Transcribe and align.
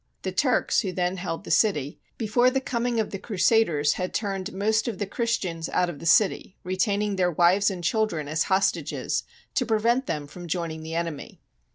The 0.23 0.31
Turks, 0.31 0.79
who 0.81 0.91
then 0.91 1.17
held 1.17 1.43
the 1.43 1.51
city, 1.51 1.99
before 2.17 2.49
the 2.49 2.59
coming 2.59 2.99
of 2.99 3.11
the 3.11 3.19
Crusaders 3.19 3.93
had 3.93 4.15
turned 4.15 4.51
most 4.51 4.87
of 4.87 4.97
the 4.97 5.05
An 5.05 5.11
Army 5.11 5.11
of 5.11 5.15
Crusaders 5.15 5.35
SIEGE 5.35 5.43
OF 5.43 5.49
ANTIOCH 5.51 5.59
Christians 5.61 5.69
out 5.77 5.89
of 5.93 5.99
the 5.99 6.05
city, 6.07 6.57
retaining 6.63 7.15
their 7.17 7.31
wives 7.31 7.69
and 7.69 7.83
children 7.83 8.27
as 8.27 8.43
hostages 8.45 9.23
to 9.53 9.63
prevent 9.67 10.07
them 10.07 10.25
from 10.25 10.47
joining 10.47 10.81
the 10.81 10.95
enemy. 10.95 11.39